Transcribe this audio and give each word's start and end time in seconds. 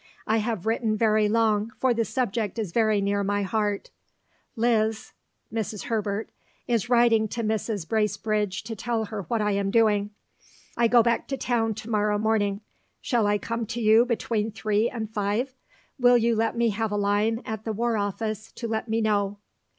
I 0.25 0.37
have 0.37 0.65
written 0.65 0.97
very 0.97 1.29
long, 1.29 1.73
for 1.77 1.93
the 1.93 2.05
subject 2.05 2.57
is 2.57 2.71
very 2.71 3.01
near 3.01 3.23
my 3.23 3.43
heart. 3.43 3.91
Liz 4.55 5.11
[Mrs. 5.53 5.83
Herbert] 5.83 6.31
is 6.67 6.89
writing 6.89 7.27
to 7.27 7.43
Mrs. 7.43 7.87
Bracebridge 7.87 8.63
to 8.63 8.75
tell 8.75 9.05
her 9.05 9.21
what 9.27 9.41
I 9.43 9.51
am 9.51 9.69
doing. 9.69 10.09
I 10.75 10.87
go 10.87 11.03
back 11.03 11.27
to 11.27 11.37
town 11.37 11.75
to 11.75 11.89
morrow 11.91 12.17
morning. 12.17 12.61
Shall 12.99 13.27
I 13.27 13.37
come 13.37 13.67
to 13.67 13.79
you 13.79 14.03
between 14.03 14.51
3 14.51 14.89
and 14.89 15.07
5? 15.07 15.53
Will 15.99 16.17
you 16.17 16.35
let 16.35 16.57
me 16.57 16.71
have 16.71 16.91
a 16.91 16.97
line 16.97 17.43
at 17.45 17.63
the 17.63 17.71
War 17.71 17.95
Office 17.95 18.51
to 18.53 18.67
let 18.67 18.89
me 18.89 19.01
know? 19.01 19.37